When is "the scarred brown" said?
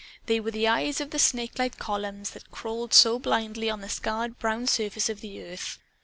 3.81-4.65